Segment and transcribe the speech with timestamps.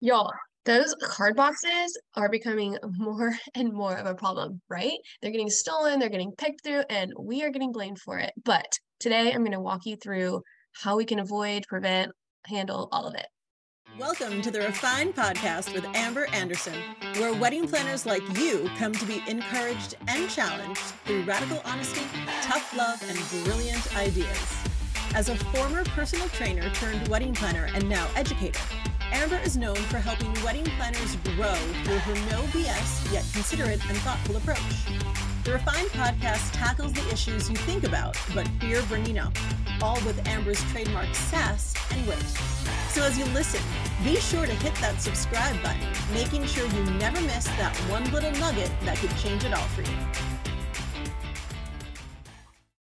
[0.00, 0.32] Y'all,
[0.64, 4.98] those card boxes are becoming more and more of a problem, right?
[5.22, 8.32] They're getting stolen, they're getting picked through, and we are getting blamed for it.
[8.44, 8.66] But
[8.98, 10.42] today I'm going to walk you through
[10.82, 12.10] how we can avoid, prevent,
[12.46, 13.26] handle all of it.
[13.98, 16.74] Welcome to the Refined Podcast with Amber Anderson,
[17.16, 22.02] where wedding planners like you come to be encouraged and challenged through radical honesty,
[22.42, 24.56] tough love, and brilliant ideas.
[25.14, 28.58] As a former personal trainer turned wedding planner and now educator,
[29.14, 33.96] Amber is known for helping wedding planners grow through her no BS yet considerate and
[33.98, 34.58] thoughtful approach.
[35.44, 39.32] The Refined podcast tackles the issues you think about but fear bringing up,
[39.80, 42.18] all with Amber's trademark sass and wit.
[42.88, 43.60] So as you listen,
[44.02, 48.32] be sure to hit that subscribe button, making sure you never miss that one little
[48.32, 50.23] nugget that could change it all for you.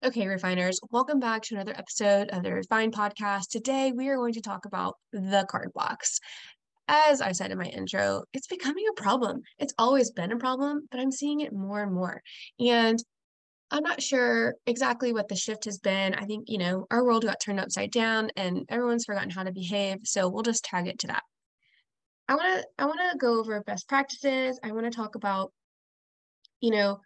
[0.04, 3.50] Okay, refiners, welcome back to another episode of the Refine Podcast.
[3.50, 6.20] Today, we are going to talk about the card box.
[6.88, 9.41] As I said in my intro, it's becoming a problem.
[9.60, 12.20] It's always been a problem, but I'm seeing it more and more.
[12.60, 12.98] And
[13.70, 16.16] I'm not sure exactly what the shift has been.
[16.16, 19.52] I think, you know, our world got turned upside down and everyone's forgotten how to
[19.52, 19.99] behave.
[20.05, 21.22] So we'll just tag it to that.
[22.27, 24.60] I want to I want to go over best practices.
[24.63, 25.52] I want to talk about
[26.62, 27.02] you know,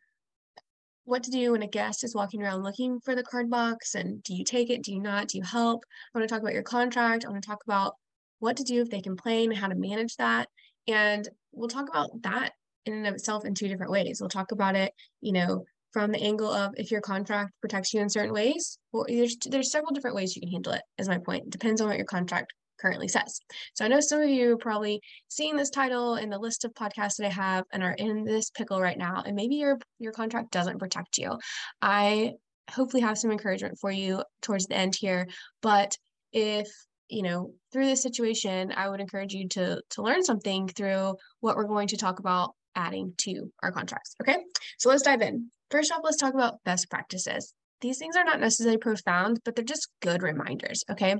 [1.06, 4.22] what to do when a guest is walking around looking for the card box and
[4.24, 4.84] do you take it?
[4.84, 5.30] Do you not?
[5.30, 5.84] Do you help?
[6.14, 7.26] I want to talk about your contract.
[7.26, 7.94] I want to talk about
[8.40, 10.50] what to do if they complain and how to manage that.
[10.88, 12.52] And we'll talk about that
[12.86, 14.18] in and of itself in two different ways.
[14.20, 14.92] We'll talk about it
[15.26, 19.06] you know from the angle of if your contract protects you in certain ways well
[19.08, 21.46] there's there's several different ways you can handle it is my point.
[21.46, 23.40] It depends on what your contract currently says.
[23.74, 26.74] So I know some of you are probably seeing this title in the list of
[26.74, 30.12] podcasts that I have and are in this pickle right now, and maybe your your
[30.12, 31.38] contract doesn't protect you.
[31.82, 32.34] I
[32.70, 35.28] hopefully have some encouragement for you towards the end here,
[35.62, 35.96] but
[36.32, 36.68] if
[37.08, 41.56] you know through this situation i would encourage you to to learn something through what
[41.56, 44.38] we're going to talk about adding to our contracts okay
[44.80, 47.54] so let's dive in first off let's talk about best practices
[47.86, 50.84] these things are not necessarily profound, but they're just good reminders.
[50.90, 51.16] Okay.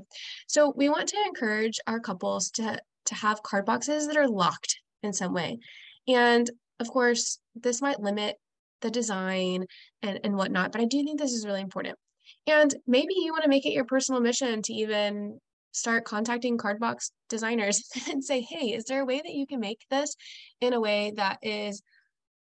[0.48, 4.80] So we want to encourage our couples to, to have card boxes that are locked
[5.04, 5.58] in some way.
[6.08, 6.50] And
[6.80, 8.36] of course, this might limit
[8.80, 9.66] the design
[10.02, 11.96] and, and whatnot, but I do think this is really important.
[12.48, 15.38] And maybe you want to make it your personal mission to even
[15.70, 19.60] start contacting card box designers and say, hey, is there a way that you can
[19.60, 20.16] make this
[20.60, 21.80] in a way that is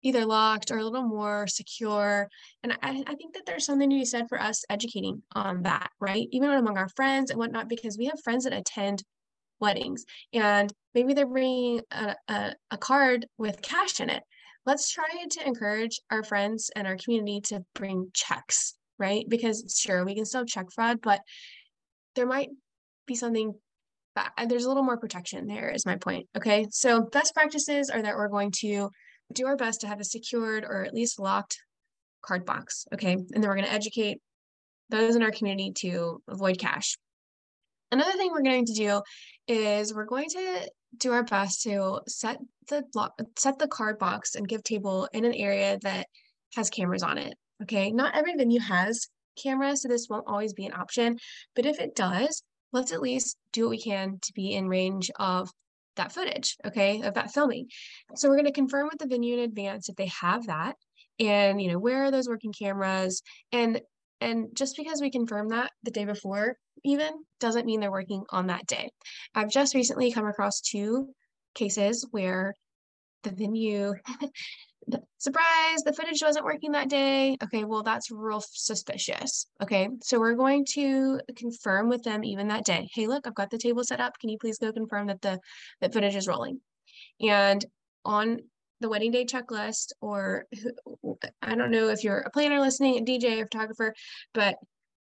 [0.03, 2.27] either locked or a little more secure.
[2.61, 5.89] And I, I think that there's something to be said for us educating on that,
[5.99, 6.27] right?
[6.31, 9.03] Even among our friends and whatnot, because we have friends that attend
[9.59, 10.03] weddings
[10.33, 14.23] and maybe they're bringing a, a, a card with cash in it.
[14.65, 19.25] Let's try to encourage our friends and our community to bring checks, right?
[19.27, 21.21] Because sure, we can still check fraud, but
[22.15, 22.49] there might
[23.07, 23.53] be something
[24.15, 28.01] uh, there's a little more protection there is my point okay so best practices are
[28.01, 28.89] that we're going to
[29.33, 31.59] do our best to have a secured or at least locked
[32.23, 32.85] card box.
[32.93, 33.13] Okay.
[33.13, 34.19] And then we're going to educate
[34.89, 36.97] those in our community to avoid cash.
[37.91, 39.01] Another thing we're going to do
[39.47, 42.37] is we're going to do our best to set
[42.69, 46.07] the block, set the card box and give table in an area that
[46.55, 47.35] has cameras on it.
[47.61, 47.91] Okay.
[47.91, 49.07] Not every venue has
[49.41, 51.17] cameras, so this won't always be an option.
[51.55, 55.11] But if it does, let's at least do what we can to be in range
[55.19, 55.49] of
[55.95, 57.67] that footage, okay, of that filming.
[58.15, 60.75] So we're going to confirm with the venue in advance if they have that
[61.19, 63.21] and you know where are those working cameras
[63.51, 63.79] and
[64.21, 68.47] and just because we confirm that the day before even doesn't mean they're working on
[68.47, 68.89] that day.
[69.35, 71.09] I've just recently come across two
[71.55, 72.55] cases where
[73.23, 73.93] the venue
[75.17, 77.37] surprise, the footage wasn't working that day.
[77.43, 79.47] Okay, well, that's real suspicious.
[79.61, 82.89] Okay, so we're going to confirm with them even that day.
[82.93, 84.19] Hey, look, I've got the table set up.
[84.19, 85.39] Can you please go confirm that the
[85.81, 86.59] that footage is rolling?
[87.21, 87.65] And
[88.03, 88.39] on
[88.81, 90.45] the wedding day checklist, or
[91.41, 93.93] I don't know if you're a planner listening, DJ, a photographer,
[94.33, 94.57] but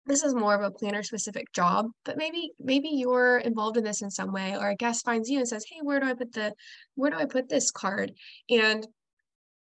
[0.06, 4.02] this is more of a planner specific job but maybe maybe you're involved in this
[4.02, 6.34] in some way or a guest finds you and says hey where do i put
[6.34, 6.52] the
[6.96, 8.12] where do i put this card
[8.50, 8.88] and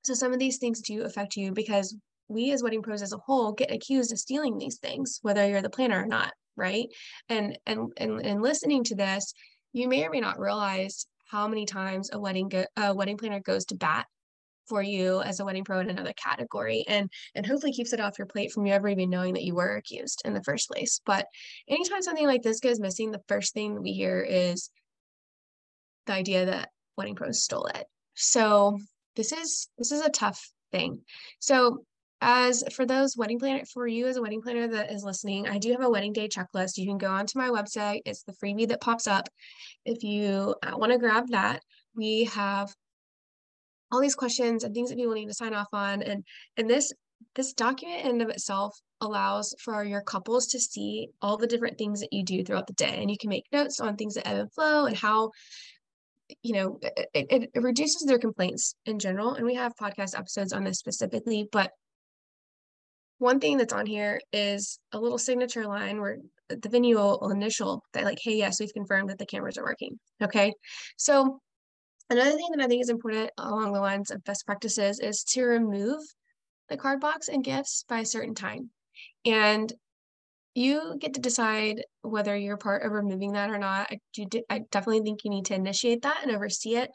[0.04, 1.96] so some of these things do affect you because
[2.28, 5.62] we as wedding pros as a whole get accused of stealing these things, whether you're
[5.62, 6.88] the planner or not, right?
[7.28, 9.34] And and and, and listening to this,
[9.74, 13.40] you may or may not realize how many times a wedding go, a wedding planner
[13.40, 14.06] goes to bat
[14.68, 18.20] for you as a wedding pro in another category and and hopefully keeps it off
[18.20, 21.02] your plate from you ever even knowing that you were accused in the first place.
[21.06, 21.26] But
[21.68, 24.70] anytime something like this goes missing the first thing we hear is
[26.06, 27.86] the idea that wedding pros stole it.
[28.14, 28.78] So
[29.20, 31.02] this is this is a tough thing.
[31.40, 31.84] So
[32.22, 35.58] as for those wedding planner, for you as a wedding planner that is listening, I
[35.58, 36.78] do have a wedding day checklist.
[36.78, 38.00] You can go onto my website.
[38.06, 39.28] It's the freebie that pops up.
[39.84, 41.62] If you uh, want to grab that,
[41.96, 42.74] we have
[43.92, 46.02] all these questions and things that people need to sign off on.
[46.02, 46.24] And
[46.56, 46.94] and this
[47.36, 52.00] this document in of itself allows for your couples to see all the different things
[52.00, 53.00] that you do throughout the day.
[53.02, 55.32] And you can make notes on things that ebb and flow and how
[56.44, 56.80] you know
[57.14, 61.48] it, it, reduces their complaints in general and we have podcast episodes on this specifically
[61.52, 61.72] but
[63.20, 66.18] one thing that's on here is a little signature line where
[66.48, 70.00] the venue will initial that like, hey, yes, we've confirmed that the cameras are working.
[70.24, 70.54] Okay.
[70.98, 71.40] So
[72.10, 75.44] another thing that I think is important along the lines of best practices is to
[75.44, 76.00] remove
[76.70, 78.70] the card box and gifts by a certain time.
[79.26, 79.72] And
[80.60, 83.88] you get to decide whether you're part of removing that or not.
[83.92, 86.92] I do I definitely think you need to initiate that and oversee it.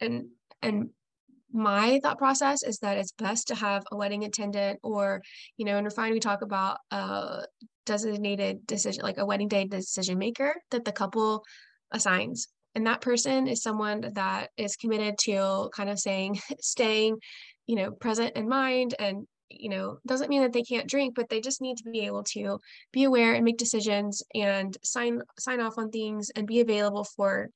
[0.00, 0.26] And
[0.60, 0.90] and
[1.52, 5.22] my thought process is that it's best to have a wedding attendant or
[5.56, 7.44] you know in refine we talk about a
[7.86, 11.44] designated decision like a wedding day decision maker that the couple
[11.92, 17.16] assigns and that person is someone that is committed to kind of saying staying
[17.68, 19.24] you know present in mind and
[19.58, 22.22] you know doesn't mean that they can't drink but they just need to be able
[22.22, 22.58] to
[22.92, 27.50] be aware and make decisions and sign sign off on things and be available for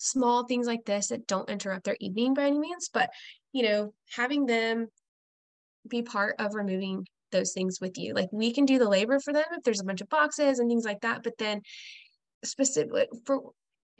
[0.00, 3.10] small things like this that don't interrupt their evening by any means, but
[3.52, 4.88] you know, having them
[5.86, 8.14] be part of removing those things with you.
[8.14, 10.68] Like we can do the labor for them if there's a bunch of boxes and
[10.68, 11.60] things like that, but then
[12.42, 13.42] specifically for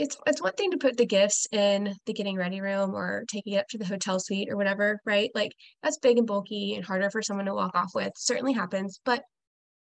[0.01, 3.53] it's it's one thing to put the gifts in the getting ready room or taking
[3.53, 5.31] it up to the hotel suite or whatever, right?
[5.35, 5.53] Like
[5.83, 8.13] that's big and bulky and harder for someone to walk off with.
[8.17, 9.23] Certainly happens, but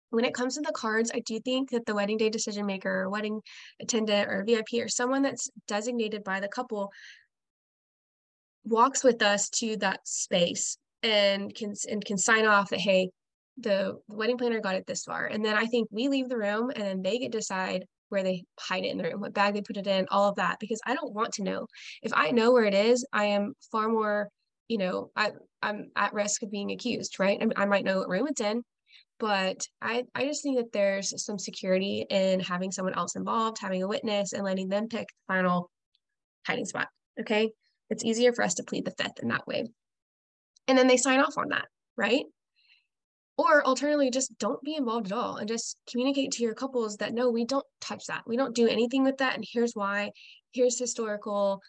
[0.09, 3.03] when it comes to the cards, I do think that the wedding day decision maker
[3.03, 3.41] or wedding
[3.81, 6.91] attendant or VIP or someone that's designated by the couple
[8.65, 13.09] walks with us to that space and can and can sign off that hey
[13.57, 16.69] the wedding planner got it this far and then i think we leave the room
[16.75, 19.61] and then they get decide where they hide it in the room what bag they
[19.61, 21.65] put it in all of that because i don't want to know
[22.03, 24.29] if i know where it is i am far more
[24.67, 28.09] you know i i'm at risk of being accused right I, I might know what
[28.09, 28.63] room it's in
[29.19, 33.83] but I, I just think that there's some security in having someone else involved, having
[33.83, 35.69] a witness, and letting them pick the final
[36.47, 36.87] hiding spot.
[37.19, 37.51] Okay.
[37.89, 39.67] It's easier for us to plead the fifth in that way.
[40.67, 41.65] And then they sign off on that,
[41.97, 42.23] right?
[43.39, 47.13] Or alternatively, just don't be involved at all and just communicate to your couples that
[47.13, 48.23] no, we don't touch that.
[48.27, 49.35] We don't do anything with that.
[49.35, 50.11] And here's why.
[50.51, 51.61] Here's historical,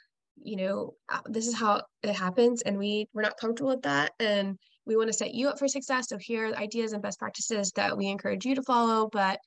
[0.42, 2.62] you know, uh, this is how it happens.
[2.62, 4.14] And we we're not comfortable with that.
[4.18, 6.08] And we want to set you up for success.
[6.08, 9.08] So here are ideas and best practices that we encourage you to follow.
[9.08, 9.38] But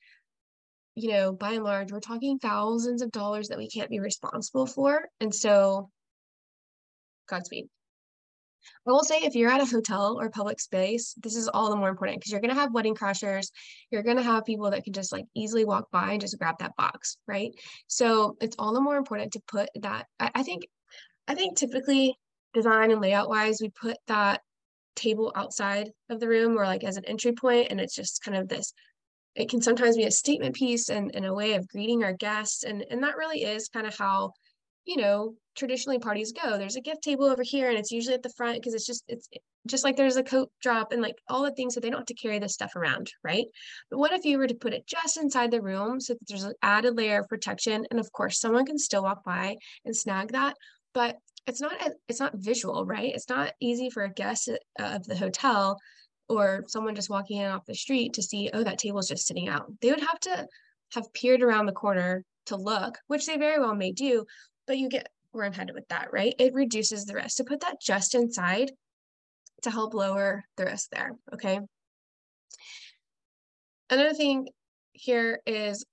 [0.94, 4.64] you know, by and large, we're talking thousands of dollars that we can't be responsible
[4.64, 5.02] for.
[5.20, 5.90] And so,
[7.28, 7.66] Godspeed.
[8.86, 11.76] I will say if you're at a hotel or public space, this is all the
[11.76, 13.48] more important because you're going to have wedding crashers.
[13.90, 16.56] You're going to have people that can just like easily walk by and just grab
[16.58, 17.50] that box, right?
[17.86, 20.06] So it's all the more important to put that.
[20.18, 20.64] I, I think,
[21.28, 22.16] I think typically
[22.52, 24.40] design and layout wise, we put that
[24.94, 28.36] table outside of the room or like as an entry point and it's just kind
[28.36, 28.72] of this
[29.34, 32.62] it can sometimes be a statement piece and, and a way of greeting our guests
[32.62, 34.32] and and that really is kind of how
[34.84, 38.22] you know traditionally parties go there's a gift table over here and it's usually at
[38.22, 39.28] the front because it's just it's
[39.66, 42.06] just like there's a coat drop and like all the things so they don't have
[42.06, 43.46] to carry this stuff around right?
[43.90, 46.44] But what if you were to put it just inside the room so that there's
[46.44, 50.32] an added layer of protection and of course someone can still walk by and snag
[50.32, 50.56] that
[50.92, 51.16] but
[51.46, 51.72] it's not
[52.08, 53.14] it's not visual right?
[53.14, 55.78] It's not easy for a guest uh, of the hotel
[56.28, 59.48] or someone just walking in off the street to see oh that table's just sitting
[59.48, 59.66] out.
[59.80, 60.46] They would have to
[60.94, 64.24] have peered around the corner to look which they very well may do
[64.66, 67.60] but you get where i'm headed with that right it reduces the risk to put
[67.60, 68.70] that just inside
[69.62, 71.60] to help lower the risk there okay
[73.90, 74.48] another thing
[74.92, 75.84] here is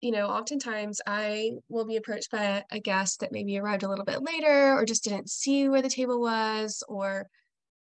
[0.00, 4.04] you know, oftentimes I will be approached by a guest that maybe arrived a little
[4.04, 7.28] bit later or just didn't see where the table was or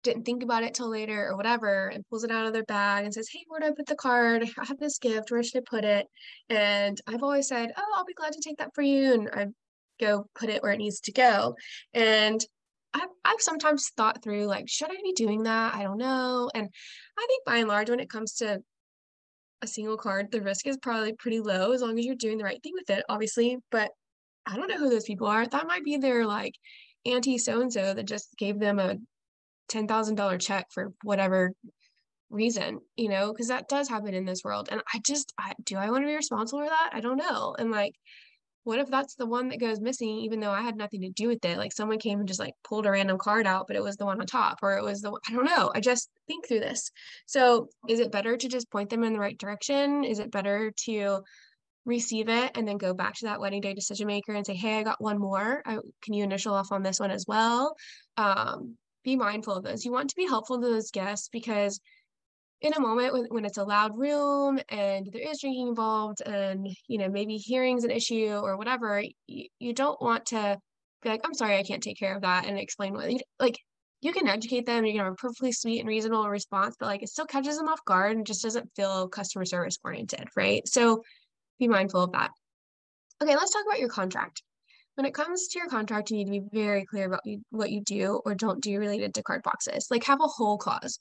[0.03, 3.05] didn't think about it till later or whatever and pulls it out of their bag
[3.05, 4.43] and says, Hey, where do I put the card?
[4.43, 5.31] I have this gift.
[5.31, 6.07] Where should I put it?
[6.49, 9.13] And I've always said, Oh, I'll be glad to take that for you.
[9.13, 9.47] And I
[10.01, 11.55] go put it where it needs to go.
[11.93, 12.43] And
[12.93, 15.75] I've, I've sometimes thought through like, should I be doing that?
[15.75, 16.49] I don't know.
[16.53, 16.67] And
[17.17, 18.61] I think by and large, when it comes to
[19.61, 22.43] a single card, the risk is probably pretty low as long as you're doing the
[22.43, 23.57] right thing with it, obviously.
[23.69, 23.91] But
[24.45, 25.45] I don't know who those people are.
[25.45, 26.55] That might be their like
[27.05, 28.97] auntie so and so that just gave them a
[29.69, 31.53] ten thousand dollar check for whatever
[32.29, 34.69] reason, you know, because that does happen in this world.
[34.71, 36.91] And I just, I, do I want to be responsible for that?
[36.93, 37.55] I don't know.
[37.57, 37.93] And like,
[38.63, 41.27] what if that's the one that goes missing even though i had nothing to do
[41.27, 41.57] with it?
[41.57, 44.05] Like someone came and just like pulled a random card out but it was the
[44.05, 46.91] one on top or it was the i don't know i just think through this.
[47.25, 50.03] So is it better to just point them in the right direction?
[50.03, 51.21] Is it better to
[51.85, 54.77] receive it and then go back to that wedding day decision maker and say hey
[54.77, 55.63] i got one more.
[55.65, 57.75] I, can you initial off on this one as well?
[58.17, 59.83] Um, be mindful of those.
[59.83, 61.79] You want to be helpful to those guests because
[62.61, 66.67] in a moment when, when it's a loud room and there is drinking involved and
[66.87, 70.57] you know maybe hearing's an issue or whatever you, you don't want to
[71.01, 73.57] be like i'm sorry i can't take care of that and explain what like
[74.01, 77.03] you can educate them you can have a perfectly sweet and reasonable response but like
[77.03, 80.67] it still catches them off guard and just doesn't feel customer service oriented right?
[80.67, 81.03] So
[81.59, 82.31] be mindful of that.
[83.21, 84.43] Okay let's talk about your contract.
[84.95, 87.71] When it comes to your contract you need to be very clear about you, what
[87.71, 89.87] you do or don't do related to card boxes.
[89.89, 90.99] Like have a whole clause.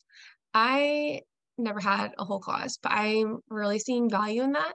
[0.52, 1.22] I
[1.60, 4.74] never had a whole clause, but I'm really seeing value in that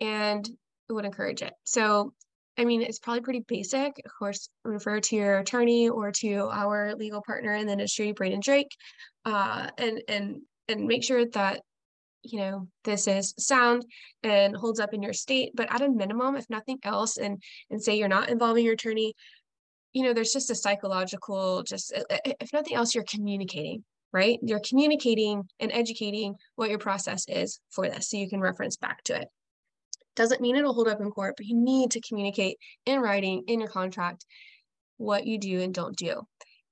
[0.00, 0.48] and
[0.88, 1.52] would encourage it.
[1.64, 2.12] So,
[2.58, 4.00] I mean, it's probably pretty basic.
[4.04, 8.40] Of course, refer to your attorney or to our legal partner in the industry, Braden
[8.40, 8.74] Drake,
[9.24, 11.62] uh, and and and make sure that
[12.22, 13.84] you know this is sound
[14.22, 15.52] and holds up in your state.
[15.54, 19.14] But at a minimum, if nothing else, and and say you're not involving your attorney,
[19.92, 24.38] you know, there's just a psychological, just if nothing else, you're communicating right?
[24.42, 29.02] You're communicating and educating what your process is for this so you can reference back
[29.04, 29.28] to it.
[30.16, 33.60] Doesn't mean it'll hold up in court, but you need to communicate in writing in
[33.60, 34.24] your contract
[34.96, 36.22] what you do and don't do.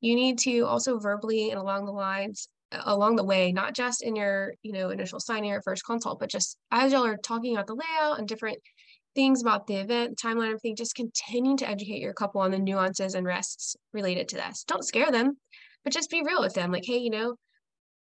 [0.00, 4.16] You need to also verbally and along the lines along the way, not just in
[4.16, 7.66] your, you know, initial signing or first consult, but just as y'all are talking about
[7.66, 8.58] the layout and different
[9.14, 13.14] things about the event, timeline, everything, just continue to educate your couple on the nuances
[13.14, 14.64] and risks related to this.
[14.64, 15.36] Don't scare them
[15.84, 17.36] but just be real with them like hey you know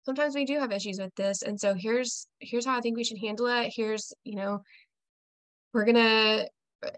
[0.07, 3.05] sometimes we do have issues with this and so here's here's how i think we
[3.05, 3.73] should handle it.
[3.75, 4.63] Here's you know
[5.75, 6.47] we're gonna
[6.85, 6.91] uh,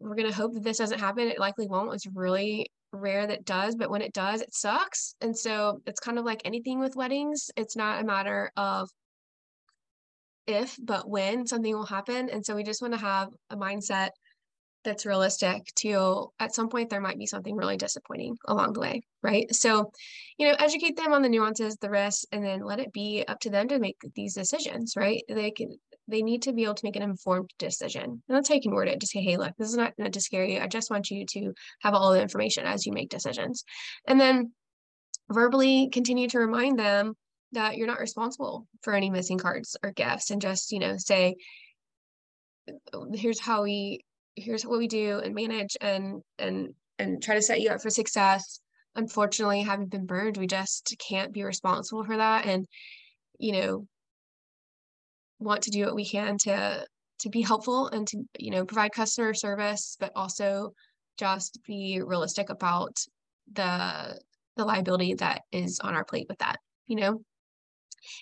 [0.00, 1.28] we're gonna hope that this doesn't happen.
[1.28, 1.94] It likely won't.
[1.94, 5.14] It's really rare that does but when it does it sucks.
[5.20, 8.88] And so it's kind of like anything with weddings it's not a matter of
[10.46, 12.30] if but when something will happen.
[12.30, 14.10] And so we just want to have a mindset
[14.84, 19.02] that's realistic to at some point there might be something really disappointing along the way
[19.22, 19.52] right?
[19.54, 19.90] So
[20.38, 23.40] you know educate them on the nuances the risks and then let it be up
[23.40, 25.22] to them to make these decisions right?
[25.28, 28.04] They can they need to be able to make an informed decision.
[28.04, 29.00] And that's how you can word it.
[29.00, 30.60] Just say hey look this is not meant to scare you.
[30.60, 33.64] I just want you to have all the information as you make decisions.
[34.06, 34.52] And then
[35.30, 37.14] verbally continue to remind them
[37.52, 41.34] that you're not responsible for any missing cards or gifts and just you know say
[43.14, 44.04] here's how we
[44.42, 47.90] here's what we do and manage and and and try to set you up for
[47.90, 48.60] success.
[48.94, 52.66] Unfortunately having been burned we just can't be responsible for that and
[53.38, 53.86] you know
[55.38, 56.84] want to do what we can to
[57.20, 60.72] to be helpful and to you know provide customer service but also
[61.16, 62.96] just be realistic about
[63.52, 64.18] the
[64.56, 67.20] the liability that is on our plate with that you know?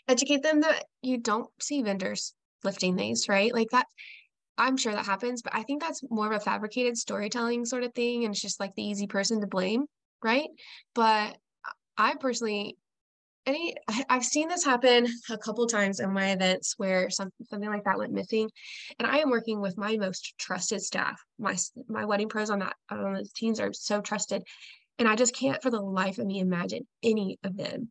[0.09, 3.55] Educate them that you don't see vendors lifting these right?
[3.55, 3.87] Like that
[4.59, 7.93] I'm sure that happens, but I think that's more of a fabricated storytelling sort of
[7.95, 8.25] thing.
[8.25, 9.85] And it's just like the easy person to blame,
[10.23, 10.49] right?
[10.95, 11.37] But
[11.99, 12.77] I personally,
[13.47, 13.75] any
[14.09, 17.99] I've seen this happen a couple times in my events where some, something like that
[17.99, 18.51] went missing,
[18.99, 21.23] and I am working with my most trusted staff.
[21.39, 21.57] My
[21.89, 24.43] my wedding pros on that on the teams are so trusted,
[24.99, 27.91] and I just can't for the life of me imagine any of them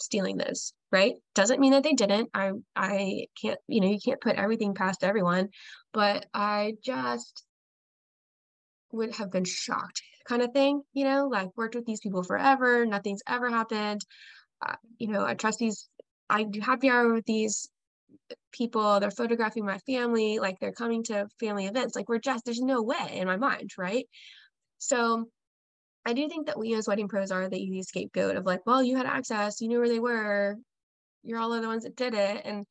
[0.00, 1.14] stealing those right?
[1.34, 2.30] Doesn't mean that they didn't.
[2.34, 5.48] I i can't you know you can't put everything past everyone
[5.92, 7.44] but i just
[8.92, 12.86] would have been shocked kind of thing you know like worked with these people forever
[12.86, 14.00] nothing's ever happened.
[14.66, 15.88] Uh, you know i trust these
[16.28, 17.68] i do happy hour with these
[18.52, 22.60] people they're photographing my family like they're coming to family events like we're just there's
[22.60, 24.06] no way in my mind right?
[24.78, 25.26] So
[26.06, 28.82] I do think that we as wedding pros are the easy scapegoat of like, well,
[28.82, 30.56] you had access, you knew where they were,
[31.22, 32.42] you're all of the ones that did it.
[32.44, 32.64] And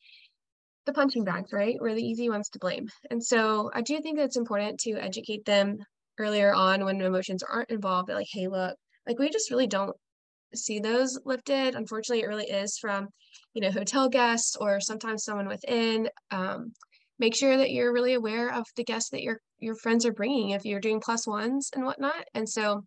[0.86, 1.78] the punching bags, right?
[1.80, 2.88] We're the easy ones to blame.
[3.12, 5.78] And so I do think it's important to educate them
[6.18, 8.76] earlier on when emotions aren't involved, like, hey, look,
[9.08, 9.96] like we just really don't
[10.56, 11.76] see those lifted.
[11.76, 13.08] Unfortunately, it really is from,
[13.54, 16.10] you know, hotel guests or sometimes someone within.
[16.32, 16.74] Um,
[17.20, 20.52] make sure that you're really aware of the guests that your your friends are bringing
[20.52, 22.26] if you're doing plus ones and whatnot.
[22.34, 22.84] And so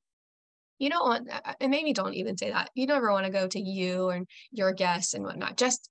[0.79, 2.71] you don't want uh, uh, and maybe don't even say that.
[2.75, 5.57] You never want to go to you and your guests and whatnot.
[5.57, 5.89] Just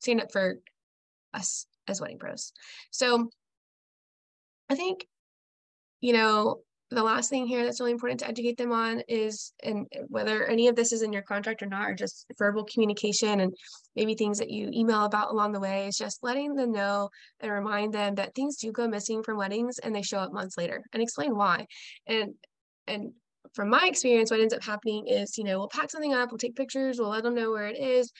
[0.00, 0.56] stand up for
[1.34, 2.52] us as wedding pros.
[2.90, 3.30] So
[4.72, 5.06] i think
[6.00, 6.60] you know
[6.90, 10.68] the last thing here that's really important to educate them on is and whether any
[10.68, 13.54] of this is in your contract or not or just verbal communication and
[13.96, 17.08] maybe things that you email about along the way is just letting them know
[17.40, 20.58] and remind them that things do go missing from weddings and they show up months
[20.58, 21.66] later and explain why.
[22.06, 22.34] And
[22.86, 23.12] and
[23.54, 26.38] from my experience what ends up happening is you know we'll pack something up we'll
[26.38, 28.12] take pictures we'll let them know where it is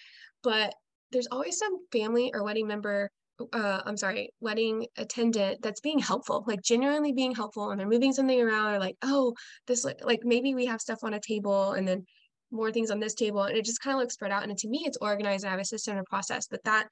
[0.43, 0.75] but
[1.11, 3.11] there's always some family or wedding member
[3.53, 8.13] uh, I'm sorry, wedding attendant that's being helpful, like genuinely being helpful, and they're moving
[8.13, 9.35] something around, or like, oh,
[9.67, 12.05] this like maybe we have stuff on a table, and then
[12.51, 14.45] more things on this table, and it just kind of looks spread out.
[14.45, 15.45] And to me, it's organized.
[15.45, 16.89] I have a system and a process, but that,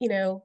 [0.00, 0.44] you know,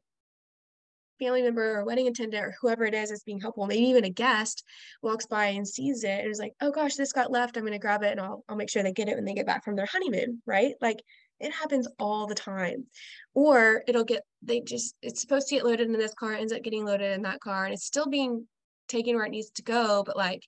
[1.23, 4.09] family member or wedding attendant or whoever it is is being helpful, maybe even a
[4.09, 4.63] guest
[5.01, 7.55] walks by and sees it and is like, oh gosh, this got left.
[7.55, 9.33] I'm going to grab it and I'll, I'll make sure they get it when they
[9.33, 10.73] get back from their honeymoon, right?
[10.81, 11.01] Like
[11.39, 12.85] it happens all the time.
[13.33, 16.63] Or it'll get, they just, it's supposed to get loaded in this car, ends up
[16.63, 18.47] getting loaded in that car, and it's still being
[18.87, 20.43] taken where it needs to go, but like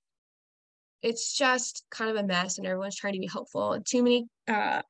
[1.01, 3.79] it's just kind of a mess and everyone's trying to be helpful.
[3.85, 4.81] Too many uh,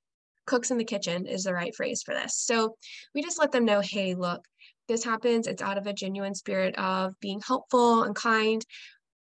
[0.45, 2.37] cooks in the kitchen is the right phrase for this.
[2.37, 2.75] So
[3.13, 4.41] we just let them know, hey, look,
[4.87, 5.47] this happens.
[5.47, 8.63] It's out of a genuine spirit of being helpful and kind.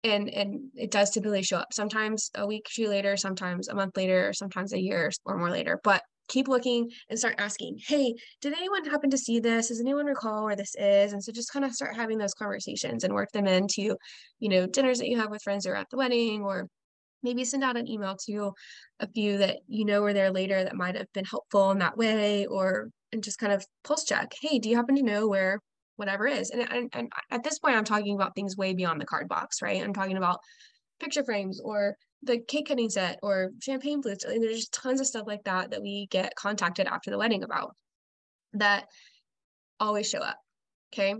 [0.03, 3.75] And, and it does typically show up sometimes a week or two later, sometimes a
[3.75, 5.79] month later, or sometimes a year or more later.
[5.83, 9.69] But keep looking and start asking, hey, did anyone happen to see this?
[9.69, 11.13] Does anyone recall where this is?
[11.13, 13.95] And so just kind of start having those conversations and work them into,
[14.39, 16.67] you know, dinners that you have with friends or at the wedding, or
[17.23, 18.51] maybe send out an email to
[18.99, 21.97] a few that you know were there later that might have been helpful in that
[21.97, 25.59] way, or and just kind of pulse check, hey, do you happen to know where
[25.95, 26.49] whatever is?
[26.49, 29.61] And, and, and at this point, I'm talking about things way beyond the card box,
[29.61, 29.81] right?
[29.81, 30.39] I'm talking about
[30.99, 34.25] picture frames or the cake cutting set or champagne flutes.
[34.25, 37.43] And there's just tons of stuff like that that we get contacted after the wedding
[37.43, 37.75] about
[38.53, 38.87] that
[39.79, 40.37] always show up.
[40.93, 41.15] Okay.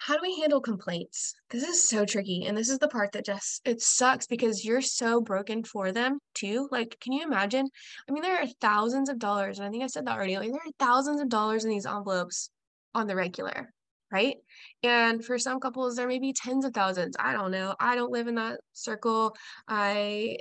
[0.00, 1.34] How do we handle complaints?
[1.50, 2.46] This is so tricky.
[2.46, 6.18] And this is the part that just, it sucks because you're so broken for them
[6.34, 6.68] too.
[6.70, 7.68] Like, can you imagine?
[8.08, 10.38] I mean, there are thousands of dollars, and I think I said that already.
[10.38, 12.50] Like, there are thousands of dollars in these envelopes
[12.94, 13.72] on the regular
[14.12, 14.36] right?
[14.82, 17.14] And for some couples, there may be tens of thousands.
[17.18, 17.74] I don't know.
[17.78, 19.36] I don't live in that circle.
[19.68, 20.38] I,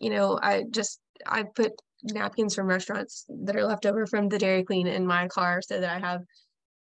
[0.00, 1.72] you know, I just, I put
[2.02, 5.80] napkins from restaurants that are left over from the Dairy Queen in my car so
[5.80, 6.22] that I have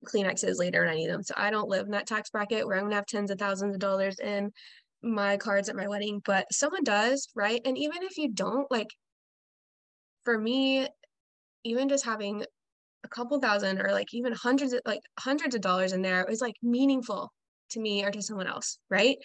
[0.06, 1.24] Kleenexes later and I need them.
[1.24, 3.76] So I don't live in that tax bracket where I'm gonna have tens of thousands
[3.76, 4.52] of dollars in
[5.02, 7.62] my cards at my wedding, but someone does, right?
[7.66, 8.90] And even if you don't, like
[10.24, 10.88] for me,
[11.64, 12.44] even just having
[13.06, 16.42] a couple thousand or like even hundreds of like hundreds of dollars in there is
[16.42, 17.32] like meaningful
[17.70, 19.18] to me or to someone else right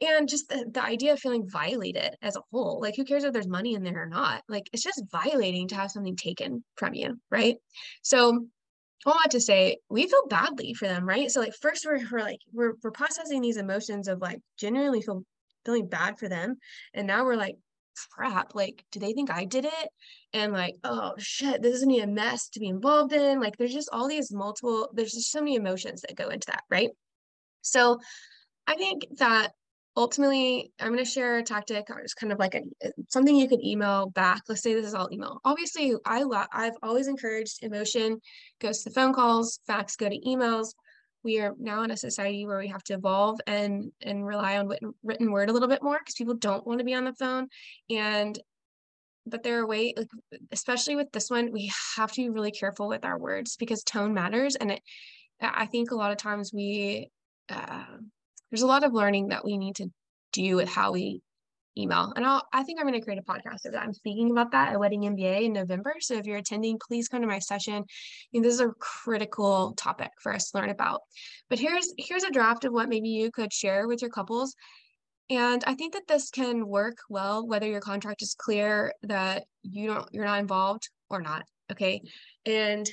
[0.00, 3.32] and just the, the idea of feeling violated as a whole like who cares if
[3.32, 6.94] there's money in there or not like it's just violating to have something taken from
[6.94, 7.56] you right
[8.02, 8.46] so
[9.06, 12.20] all that to say we feel badly for them right so like first we're, we're
[12.20, 15.24] like we're, we're processing these emotions of like genuinely feel
[15.64, 16.56] feeling bad for them
[16.94, 17.56] and now we're like
[18.10, 19.88] crap, like, do they think I did it?
[20.32, 23.40] And like, oh shit, this is gonna be a mess to be involved in.
[23.40, 26.64] Like, there's just all these multiple, there's just so many emotions that go into that,
[26.70, 26.90] right?
[27.62, 27.98] So
[28.66, 29.52] I think that
[29.96, 32.62] ultimately i'm going to share a tactic or just kind of like a,
[33.08, 34.42] something you could email back.
[34.48, 35.40] Let's say this is all email.
[35.44, 38.20] Obviously i i've always encouraged emotion
[38.60, 40.68] goes to phone calls facts go to emails.
[41.22, 44.68] We are now in a society where we have to evolve and and rely on
[44.68, 47.14] written, written word a little bit more because people don't want to be on the
[47.14, 47.48] phone.
[47.88, 48.38] And
[49.26, 50.08] but there are ways like
[50.52, 54.12] especially with this one we have to be really careful with our words because tone
[54.12, 54.56] matters.
[54.56, 54.82] And it
[55.40, 57.10] i think a lot of times we
[57.48, 57.84] uh,
[58.54, 59.90] there's a lot of learning that we need to
[60.32, 61.20] do with how we
[61.76, 62.12] email.
[62.14, 63.82] And I'll, I think I'm going to create a podcast of that.
[63.82, 65.96] I'm speaking about that at Wedding MBA in November.
[65.98, 67.82] So if you're attending, please come to my session.
[68.32, 71.00] And this is a critical topic for us to learn about.
[71.50, 74.54] But here's here's a draft of what maybe you could share with your couples.
[75.30, 79.88] And I think that this can work well whether your contract is clear that you
[79.88, 81.42] don't you're not involved or not.
[81.72, 82.02] Okay.
[82.46, 82.88] And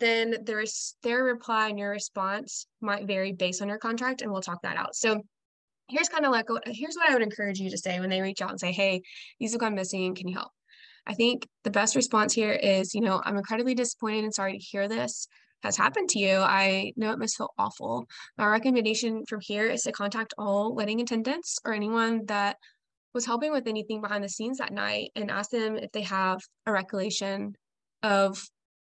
[0.00, 4.42] then there's their reply and your response might vary based on your contract, and we'll
[4.42, 4.94] talk that out.
[4.94, 5.22] So
[5.88, 8.42] here's kind of like here's what I would encourage you to say when they reach
[8.42, 9.02] out and say, "Hey,
[9.38, 10.14] these have gone missing.
[10.14, 10.50] Can you help?"
[11.06, 14.58] I think the best response here is, you know, I'm incredibly disappointed and sorry to
[14.58, 15.28] hear this
[15.62, 16.36] has happened to you.
[16.36, 18.06] I know it must feel awful.
[18.38, 22.56] My recommendation from here is to contact all wedding attendants or anyone that
[23.12, 26.40] was helping with anything behind the scenes that night and ask them if they have
[26.66, 27.54] a recollection
[28.02, 28.42] of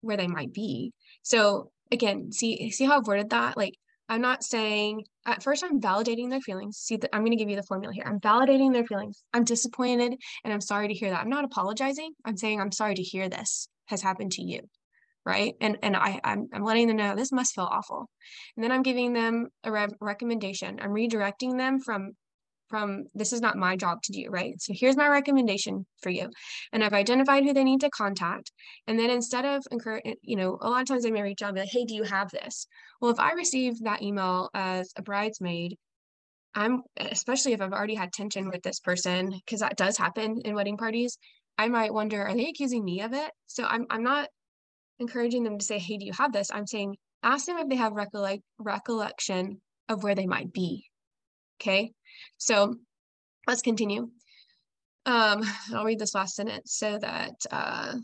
[0.03, 0.91] where they might be.
[1.23, 3.57] So again, see see how I've worded that?
[3.57, 3.73] Like
[4.09, 6.77] I'm not saying at first I'm validating their feelings.
[6.77, 8.03] See that I'm going to give you the formula here.
[8.05, 9.23] I'm validating their feelings.
[9.33, 11.21] I'm disappointed and I'm sorry to hear that.
[11.21, 12.11] I'm not apologizing.
[12.25, 14.59] I'm saying I'm sorry to hear this has happened to you.
[15.25, 15.53] Right.
[15.61, 18.09] And and I I'm, I'm letting them know this must feel awful.
[18.57, 20.79] And then I'm giving them a re- recommendation.
[20.81, 22.11] I'm redirecting them from
[22.73, 24.59] from this is not my job to do, right?
[24.59, 26.31] So here's my recommendation for you.
[26.71, 28.51] And I've identified who they need to contact.
[28.87, 31.43] And then instead of encourage, eh, you know, a lot of times they may reach
[31.43, 32.65] out and be like, hey, do you have this?
[32.99, 35.77] Well, if I receive that email as a bridesmaid,
[36.55, 40.55] I'm especially if I've already had tension with this person, because that does happen in
[40.55, 41.19] wedding parties,
[41.59, 43.29] I might wonder, are they accusing me of it?
[43.45, 44.29] So I'm I'm not
[44.97, 46.49] encouraging them to say, hey, do you have this?
[46.51, 50.85] I'm saying ask them if they have recollect recollection of where they might be.
[51.61, 51.91] Okay.
[52.37, 52.75] So
[53.47, 54.09] let's continue.
[55.05, 57.95] Um, I'll read this last sentence so that uh,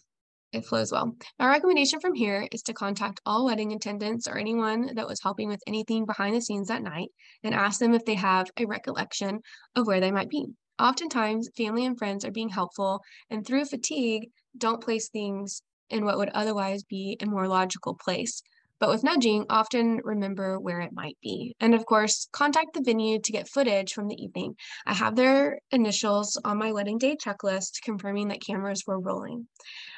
[0.52, 1.15] it flows well.
[1.39, 5.48] Our recommendation from here is to contact all wedding attendants or anyone that was helping
[5.48, 7.10] with anything behind the scenes that night
[7.43, 9.39] and ask them if they have a recollection
[9.76, 10.45] of where they might be.
[10.80, 16.17] Oftentimes, family and friends are being helpful and through fatigue, don't place things in what
[16.17, 18.41] would otherwise be a more logical place
[18.80, 21.56] but with nudging, often remember where it might be.
[21.60, 24.56] And of course, contact the venue to get footage from the evening.
[24.86, 29.48] I have their initials on my wedding day checklist confirming that cameras were rolling.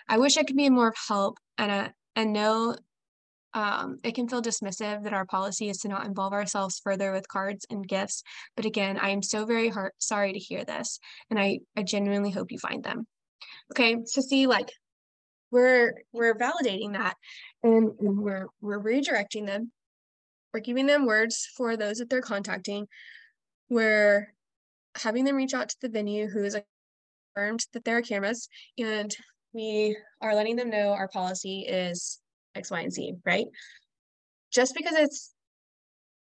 [0.08, 2.76] I wish I could be more of help and, uh, and know
[3.54, 7.28] um, it can feel dismissive that our policy is to not involve ourselves further with
[7.28, 8.24] cards and gifts.
[8.56, 12.32] But again, I am so very hard, sorry to hear this, and I, I genuinely
[12.32, 13.08] hope you find them.
[13.72, 14.72] Okay, so see, like
[15.52, 17.16] we're we're validating that
[17.64, 19.72] and we're we're redirecting them.
[20.54, 22.88] We're giving them words for those that they're contacting.
[23.70, 24.34] We're
[24.98, 26.58] having them reach out to the venue who is
[27.34, 29.16] confirmed that there are cameras and
[29.54, 32.20] we are letting them know our policy is
[32.56, 33.48] x y and z right?
[34.52, 35.34] Just because it's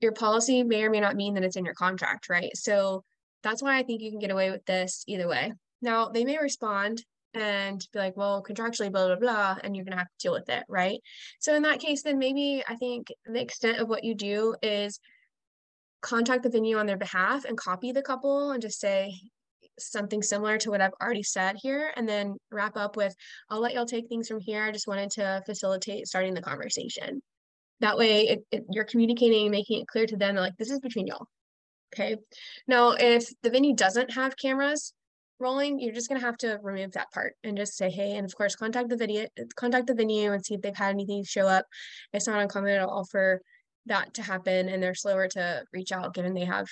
[0.01, 2.55] your policy may or may not mean that it's in your contract right?
[2.55, 3.03] So
[3.43, 5.53] that's why i think you can get away with this either way.
[5.81, 7.03] Now they may respond
[7.35, 10.33] and be like, well, contractually, blah, blah, blah, and you're going to have to deal
[10.33, 10.99] with it, right?
[11.39, 14.99] So in that case, then maybe I think the extent of what you do is
[16.01, 19.13] contact the venue on their behalf and copy the couple and just say
[19.77, 23.13] something similar to what I've already said here, and then wrap up with,
[23.49, 24.63] I'll let y'all take things from here.
[24.63, 27.21] I just wanted to facilitate starting the conversation.
[27.81, 31.07] That way, it, it, you're communicating, making it clear to them, like, this is between
[31.07, 31.27] y'all.
[31.93, 32.15] Okay.
[32.67, 34.93] Now, if the venue doesn't have cameras,
[35.39, 38.25] rolling, you're just going to have to remove that part and just say, hey, and
[38.25, 41.47] of course, contact the video, contact the venue and see if they've had anything show
[41.47, 41.65] up.
[42.13, 43.41] It's not uncommon at all for
[43.87, 46.67] that to happen and they're slower to reach out given they have,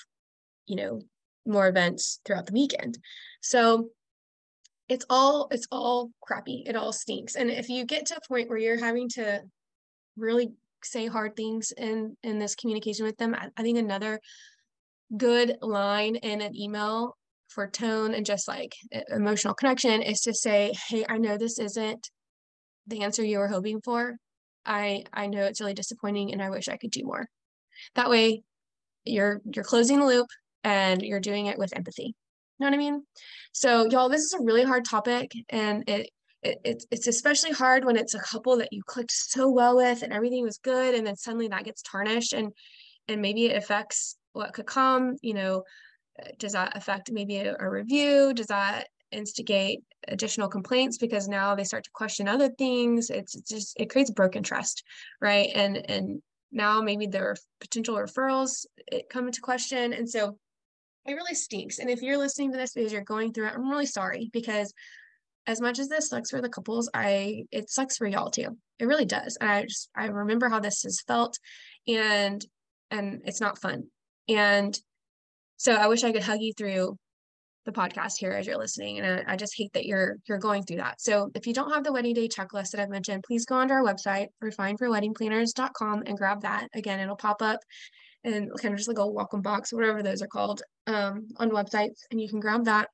[0.66, 1.02] you know,
[1.46, 2.98] more events throughout the weekend.
[3.42, 3.90] So
[4.88, 6.64] it's all, it's all crappy.
[6.66, 7.36] It all stinks.
[7.36, 9.42] And if you get to a point where you're having to
[10.16, 10.52] really
[10.84, 14.20] say hard things in, in this communication with them, I, I think another
[15.16, 17.16] good line in an email
[17.54, 18.74] for tone and just like
[19.10, 22.10] emotional connection is to say, hey, I know this isn't
[22.88, 24.16] the answer you were hoping for.
[24.66, 27.28] I I know it's really disappointing and I wish I could do more.
[27.96, 28.44] That way
[29.06, 30.28] you're you're closing the loop
[30.64, 32.16] and you're doing it with empathy.
[32.60, 33.04] You know what I mean?
[33.52, 36.10] So y'all, this is a really hard topic and it
[36.44, 40.02] it, it's, it's especially hard when it's a couple that you clicked so well with
[40.04, 42.52] and everything was good and then suddenly that gets tarnished and
[43.08, 45.64] and maybe it affects what could come you know
[46.38, 48.34] does that affect maybe a, a review?
[48.34, 53.10] Does that instigate additional complaints because now they start to question other things?
[53.10, 54.84] It's, it's just it creates broken trust,
[55.22, 55.50] right?
[55.54, 56.22] And and
[56.52, 58.66] now maybe their potential referrals
[59.10, 60.38] come into question, and so
[61.06, 61.80] it really stinks.
[61.80, 64.74] And if you're listening to this because you're going through it, I'm really sorry because
[65.46, 68.58] as much as this sucks for the couples, I it sucks for y'all too.
[68.80, 69.38] It really does.
[69.42, 71.38] And I just I remember how this has felt
[71.88, 72.44] and
[72.92, 73.86] and it's not fun.
[74.30, 74.78] And
[75.58, 76.98] so I wish I could hug you through
[77.66, 79.00] the podcast here as you're listening.
[79.00, 81.00] And I, I, just hate that you're you're going through that.
[81.00, 83.74] So if you don't have the wedding day checklist that I've mentioned, please go onto
[83.74, 86.68] our website, refineforweddingplanners.com and grab that.
[86.76, 87.60] Again, it'll pop up
[88.24, 92.00] and kind of just like a welcome box, whatever those are called, um, on websites.
[92.12, 92.90] And you can grab that.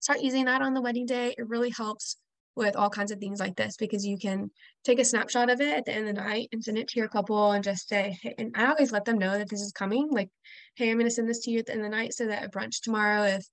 [0.00, 1.34] Start using that on the wedding day.
[1.36, 2.16] It really helps
[2.58, 4.50] with all kinds of things like this because you can
[4.84, 6.98] take a snapshot of it at the end of the night and send it to
[6.98, 9.72] your couple and just say, hey, and I always let them know that this is
[9.72, 10.08] coming.
[10.10, 10.28] Like,
[10.74, 12.26] hey, I'm going to send this to you at the end of the night so
[12.26, 13.46] that at brunch tomorrow, if,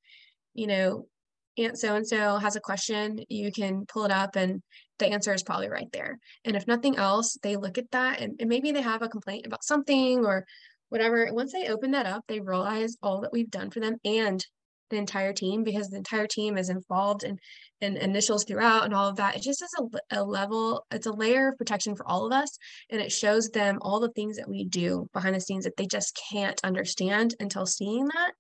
[0.54, 1.08] you know,
[1.58, 4.62] Aunt so and so has a question, you can pull it up and
[5.00, 6.20] the answer is probably right there.
[6.44, 9.46] And if nothing else, they look at that and, and maybe they have a complaint
[9.46, 10.46] about something or
[10.90, 11.30] whatever.
[11.32, 14.46] Once they open that up, they realize all that we've done for them and
[14.90, 17.38] the entire team because the entire team is involved in,
[17.82, 19.36] in initials throughout and all of that.
[19.36, 22.58] It just is a, a level, it's a layer of protection for all of us.
[22.90, 25.86] And it shows them all the things that we do behind the scenes that they
[25.86, 28.32] just can't understand until seeing that.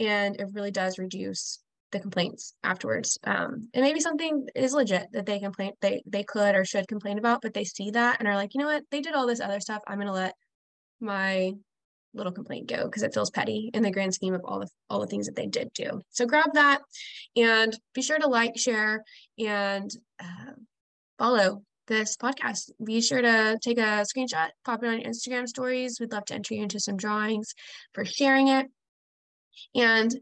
[0.00, 1.60] And it really does reduce
[1.92, 3.18] the complaints afterwards.
[3.24, 7.18] Um, and maybe something is legit that they complain they they could or should complain
[7.18, 9.40] about, but they see that and are like, you know what, they did all this
[9.40, 9.82] other stuff.
[9.86, 10.34] I'm gonna let
[11.00, 11.52] my
[12.14, 15.00] little complaint go because it feels petty in the grand scheme of all the all
[15.00, 16.02] the things that they did do.
[16.10, 16.80] So grab that
[17.36, 19.04] and be sure to like, share,
[19.38, 20.52] and uh,
[21.18, 22.70] follow this podcast.
[22.84, 25.98] Be sure to take a screenshot, pop it on your Instagram stories.
[25.98, 27.54] We'd love to enter you into some drawings
[27.92, 28.66] for sharing it.
[29.74, 30.14] And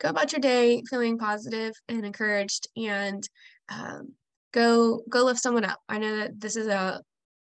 [0.00, 3.26] go about your day feeling positive and encouraged and
[3.68, 4.12] um,
[4.52, 5.80] go go lift someone up.
[5.88, 7.00] I know that this is a,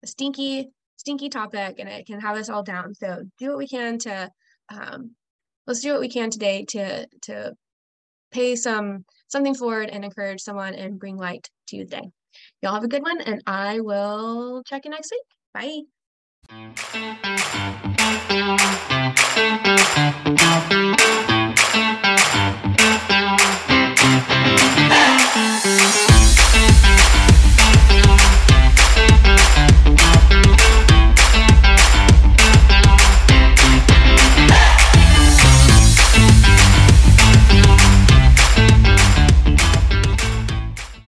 [0.03, 0.71] a stinky
[1.03, 2.95] stinky topic and it can have us all down.
[2.95, 4.31] So do what we can to
[4.69, 5.17] um,
[5.67, 7.55] let's do what we can today to to
[8.31, 12.09] pay some something forward and encourage someone and bring light to the day.
[12.63, 15.23] Y'all have a good one and I will check you next week.
[15.53, 15.83] Bye.